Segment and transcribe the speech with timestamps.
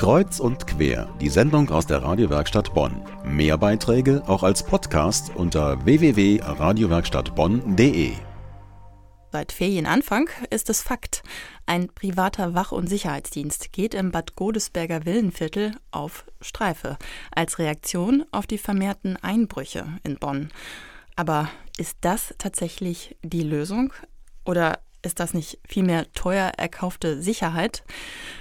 [0.00, 3.02] Kreuz und quer, die Sendung aus der Radiowerkstatt Bonn.
[3.22, 8.12] Mehr Beiträge auch als Podcast unter www.radiowerkstattbonn.de.
[9.30, 11.22] Seit Ferienanfang ist es Fakt.
[11.66, 16.96] Ein privater Wach- und Sicherheitsdienst geht im Bad Godesberger Villenviertel auf Streife
[17.30, 20.48] als Reaktion auf die vermehrten Einbrüche in Bonn.
[21.14, 23.92] Aber ist das tatsächlich die Lösung?
[24.46, 27.84] Oder ist das nicht vielmehr teuer erkaufte Sicherheit?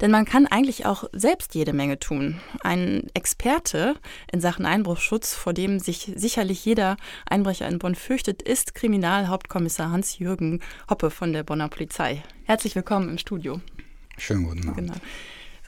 [0.00, 2.40] Denn man kann eigentlich auch selbst jede Menge tun.
[2.62, 3.94] Ein Experte
[4.32, 10.60] in Sachen Einbruchsschutz, vor dem sich sicherlich jeder Einbrecher in Bonn fürchtet, ist Kriminalhauptkommissar Hans-Jürgen
[10.88, 12.22] Hoppe von der Bonner Polizei.
[12.44, 13.60] Herzlich willkommen im Studio.
[14.16, 14.76] Schönen guten Abend.
[14.76, 14.94] Genau.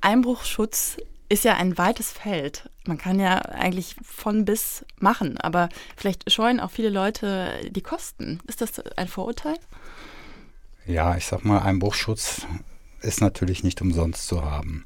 [0.01, 0.96] Einbruchsschutz
[1.29, 2.69] ist ja ein weites Feld.
[2.87, 8.41] Man kann ja eigentlich von bis machen, aber vielleicht scheuen auch viele Leute die Kosten.
[8.46, 9.57] Ist das ein Vorurteil?
[10.87, 12.43] Ja, ich sag mal, Einbruchschutz
[13.03, 14.85] ist natürlich nicht umsonst zu haben.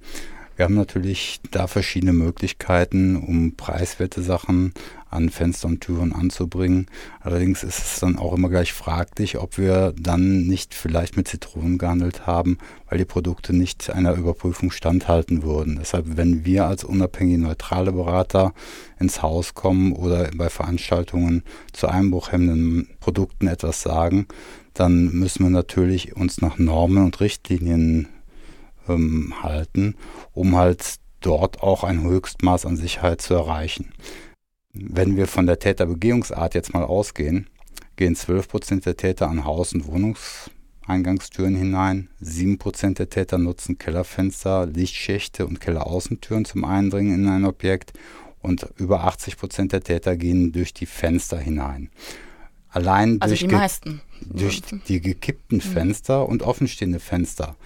[0.55, 4.73] Wir haben natürlich da verschiedene Möglichkeiten, um preiswerte Sachen
[5.11, 6.87] an Fenster und Türen anzubringen.
[7.21, 11.79] Allerdings ist es dann auch immer gleich fraglich, ob wir dann nicht vielleicht mit Zitronen
[11.79, 15.77] gehandelt haben, weil die Produkte nicht einer Überprüfung standhalten würden.
[15.79, 18.53] Deshalb, wenn wir als unabhängige neutrale Berater
[18.99, 24.27] ins Haus kommen oder bei Veranstaltungen zu einbruchhemmenden Produkten etwas sagen,
[24.77, 28.09] dann müssen wir natürlich uns nach Normen und Richtlinien
[28.89, 29.95] ähm, halten,
[30.33, 33.93] um halt dort auch ein Höchstmaß an Sicherheit zu erreichen.
[34.73, 37.49] Wenn wir von der Täterbegehungsart jetzt mal ausgehen,
[37.97, 45.47] gehen 12% der Täter an Haus- und Wohnungseingangstüren hinein, 7% der Täter nutzen Kellerfenster, Lichtschächte
[45.47, 47.95] und Kelleraußentüren zum Eindringen in ein Objekt
[48.43, 51.91] und über 80% der Täter gehen durch die Fenster hinein.
[52.77, 54.03] Allein also durch, die meisten.
[54.21, 55.63] durch die gekippten mhm.
[55.63, 57.57] Fenster und offenstehende Fenster.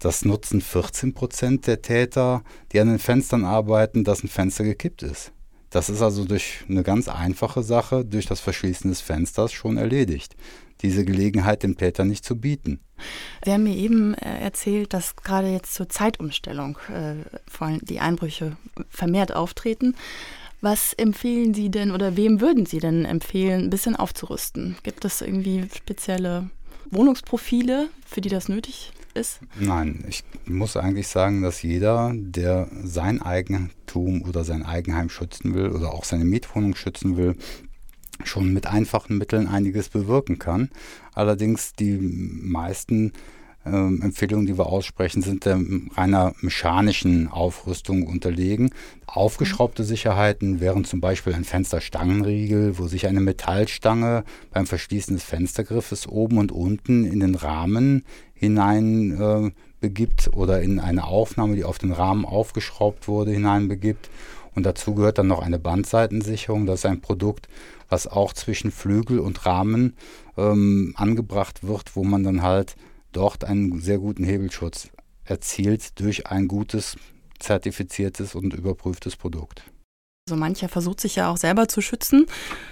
[0.00, 5.04] Das nutzen 14 Prozent der Täter, die an den Fenstern arbeiten, dass ein Fenster gekippt
[5.04, 5.30] ist.
[5.70, 10.34] Das ist also durch eine ganz einfache Sache, durch das Verschließen des Fensters schon erledigt.
[10.82, 12.80] Diese Gelegenheit dem Täter nicht zu bieten.
[13.44, 17.14] Sie haben mir eben äh, erzählt, dass gerade jetzt zur Zeitumstellung äh,
[17.48, 18.56] vor allem die Einbrüche
[18.88, 19.94] vermehrt auftreten.
[20.62, 24.76] Was empfehlen Sie denn oder wem würden Sie denn empfehlen, ein bisschen aufzurüsten?
[24.84, 26.50] Gibt es irgendwie spezielle
[26.92, 29.40] Wohnungsprofile, für die das nötig ist?
[29.58, 35.70] Nein, ich muss eigentlich sagen, dass jeder, der sein Eigentum oder sein Eigenheim schützen will
[35.70, 37.34] oder auch seine Mietwohnung schützen will,
[38.22, 40.70] schon mit einfachen Mitteln einiges bewirken kann.
[41.12, 43.14] Allerdings die meisten
[43.64, 45.60] ähm, Empfehlungen, die wir aussprechen, sind der
[45.94, 48.70] reiner mechanischen Aufrüstung unterlegen.
[49.06, 56.08] Aufgeschraubte Sicherheiten wären zum Beispiel ein Fensterstangenriegel, wo sich eine Metallstange beim Verschließen des Fenstergriffes
[56.08, 59.50] oben und unten in den Rahmen hinein äh,
[59.80, 64.10] begibt oder in eine Aufnahme, die auf den Rahmen aufgeschraubt wurde, hineinbegibt.
[64.54, 66.66] Und dazu gehört dann noch eine Bandseitensicherung.
[66.66, 67.48] Das ist ein Produkt,
[67.88, 69.94] was auch zwischen Flügel und Rahmen
[70.36, 72.76] ähm, angebracht wird, wo man dann halt
[73.12, 74.88] dort einen sehr guten Hebelschutz
[75.24, 76.96] erzielt durch ein gutes,
[77.38, 79.62] zertifiziertes und überprüftes Produkt.
[80.28, 82.26] Also mancher versucht sich ja auch selber zu schützen,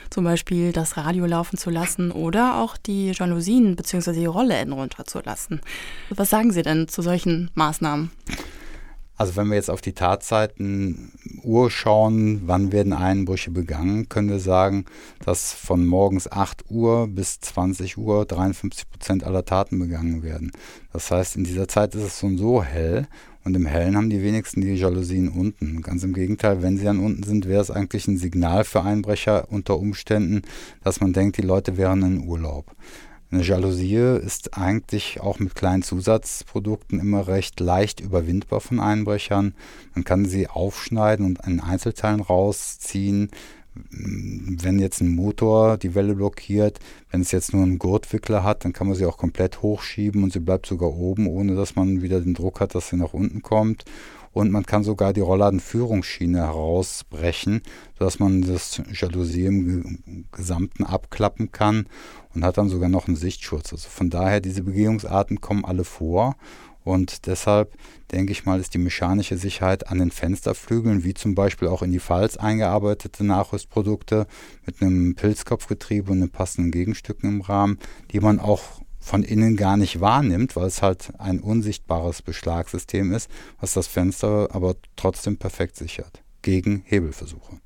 [0.08, 4.12] zum Beispiel das Radio laufen zu lassen oder auch die Jalousien bzw.
[4.12, 5.60] die Rollläden runterzulassen.
[6.10, 8.12] Was sagen Sie denn zu solchen Maßnahmen?
[9.20, 14.38] Also wenn wir jetzt auf die Tatzeiten Uhr schauen, wann werden Einbrüche begangen, können wir
[14.38, 14.86] sagen,
[15.22, 20.52] dass von morgens 8 Uhr bis 20 Uhr 53 Prozent aller Taten begangen werden.
[20.94, 23.08] Das heißt, in dieser Zeit ist es schon so hell
[23.44, 25.82] und im Hellen haben die wenigsten die Jalousien unten.
[25.82, 29.48] Ganz im Gegenteil, wenn sie dann unten sind, wäre es eigentlich ein Signal für Einbrecher
[29.50, 30.40] unter Umständen,
[30.82, 32.74] dass man denkt, die Leute wären in Urlaub.
[33.32, 39.54] Eine Jalousie ist eigentlich auch mit kleinen Zusatzprodukten immer recht leicht überwindbar von Einbrechern.
[39.94, 43.30] Man kann sie aufschneiden und in Einzelteilen rausziehen.
[43.72, 46.80] Wenn jetzt ein Motor die Welle blockiert,
[47.12, 50.32] wenn es jetzt nur einen Gurtwickler hat, dann kann man sie auch komplett hochschieben und
[50.32, 53.42] sie bleibt sogar oben, ohne dass man wieder den Druck hat, dass sie nach unten
[53.42, 53.84] kommt
[54.32, 57.62] und man kann sogar die Rollladenführungsschiene herausbrechen,
[57.98, 61.86] sodass man das Jalousie im Gesamten abklappen kann
[62.34, 63.72] und hat dann sogar noch einen Sichtschutz.
[63.72, 66.36] Also von daher, diese Begehungsarten kommen alle vor
[66.82, 67.74] und deshalb
[68.10, 71.92] denke ich mal, ist die mechanische Sicherheit an den Fensterflügeln, wie zum Beispiel auch in
[71.92, 74.26] die Falz eingearbeitete Nachrüstprodukte
[74.64, 77.78] mit einem Pilzkopfgetriebe und einem passenden Gegenstücken im Rahmen,
[78.12, 83.30] die man auch von innen gar nicht wahrnimmt, weil es halt ein unsichtbares Beschlagssystem ist,
[83.58, 87.60] was das Fenster aber trotzdem perfekt sichert gegen Hebelversuche.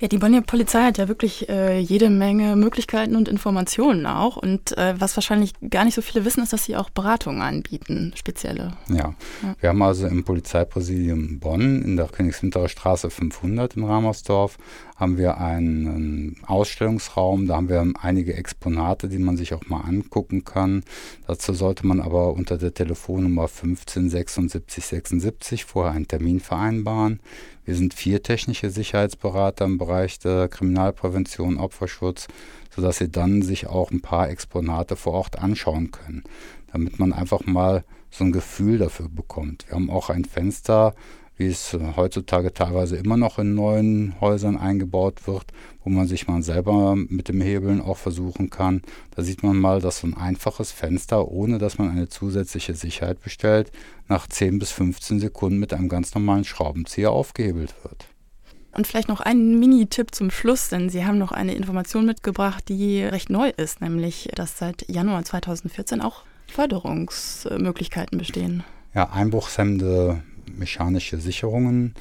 [0.00, 4.36] Ja, die Bonner Polizei hat ja wirklich äh, jede Menge Möglichkeiten und Informationen auch.
[4.36, 8.12] Und äh, was wahrscheinlich gar nicht so viele wissen, ist, dass sie auch Beratungen anbieten,
[8.16, 8.72] spezielle.
[8.88, 9.14] Ja.
[9.42, 9.56] ja.
[9.60, 14.58] wir haben also im Polizeipräsidium Bonn in der Königswinterer Straße 500 in Ramersdorf
[14.94, 20.44] haben wir einen Ausstellungsraum, da haben wir einige Exponate, die man sich auch mal angucken
[20.44, 20.84] kann.
[21.26, 27.20] Dazu sollte man aber unter der Telefonnummer 15 76 76 vorher einen Termin vereinbaren.
[27.64, 32.28] Wir sind vier technische Sicherheitsberater im Bereich der Kriminalprävention, Opferschutz,
[32.70, 36.22] sodass Sie dann sich auch ein paar Exponate vor Ort anschauen können,
[36.72, 39.66] damit man einfach mal so ein Gefühl dafür bekommt.
[39.66, 40.94] Wir haben auch ein Fenster,
[41.36, 45.46] wie es heutzutage teilweise immer noch in neuen Häusern eingebaut wird,
[45.82, 48.82] wo man sich mal selber mit dem Hebeln auch versuchen kann.
[49.14, 53.20] Da sieht man mal, dass so ein einfaches Fenster, ohne dass man eine zusätzliche Sicherheit
[53.22, 53.72] bestellt,
[54.08, 58.06] nach 10 bis 15 Sekunden mit einem ganz normalen Schraubenzieher aufgehebelt wird.
[58.72, 63.02] Und vielleicht noch ein Mini-Tipp zum Schluss, denn Sie haben noch eine Information mitgebracht, die
[63.02, 68.64] recht neu ist, nämlich dass seit Januar 2014 auch Förderungsmöglichkeiten bestehen.
[68.92, 70.22] Ja, einbruchshemmende
[70.56, 71.94] mechanische Sicherungen,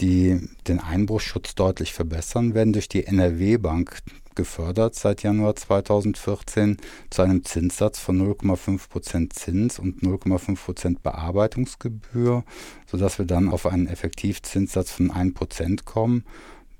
[0.00, 3.98] die den Einbruchsschutz deutlich verbessern, werden durch die NRW-Bank
[4.34, 6.76] gefördert seit Januar 2014
[7.10, 12.44] zu einem Zinssatz von 0,5% Zins und 0,5% Bearbeitungsgebühr,
[12.86, 16.24] sodass wir dann auf einen Effektivzinssatz von 1% kommen,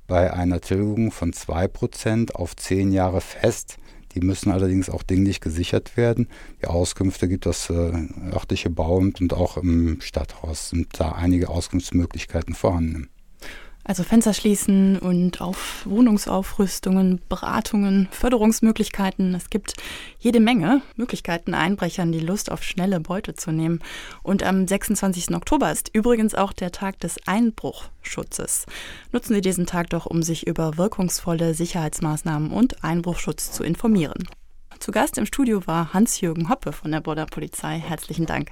[0.06, 3.78] bei einer Tilgung von 2% auf 10 Jahre fest
[4.16, 6.28] die müssen allerdings auch dinglich gesichert werden.
[6.62, 7.92] Die Auskünfte gibt das äh,
[8.32, 13.10] örtliche Bauamt und auch im Stadthaus sind da einige Auskunftsmöglichkeiten vorhanden.
[13.88, 19.32] Also Fenster schließen und auf Wohnungsaufrüstungen, Beratungen, Förderungsmöglichkeiten.
[19.36, 19.74] Es gibt
[20.18, 23.78] jede Menge Möglichkeiten, Einbrechern die Lust auf schnelle Beute zu nehmen.
[24.24, 25.36] Und am 26.
[25.36, 28.66] Oktober ist übrigens auch der Tag des Einbruchschutzes.
[29.12, 34.26] Nutzen Sie diesen Tag doch, um sich über wirkungsvolle Sicherheitsmaßnahmen und Einbruchschutz zu informieren.
[34.80, 37.78] Zu Gast im Studio war Hans-Jürgen Hoppe von der Border Polizei.
[37.78, 38.50] Herzlichen Dank.